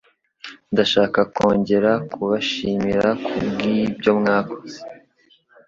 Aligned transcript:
Ndashaka 0.73 1.19
kongera 1.35 1.91
kubashimira 2.11 3.07
ku 3.25 3.33
byomwakoze. 3.97 4.79